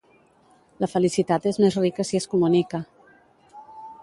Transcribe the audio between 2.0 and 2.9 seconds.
si es comunica.